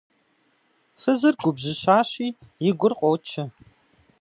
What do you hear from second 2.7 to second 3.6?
гур къочэ.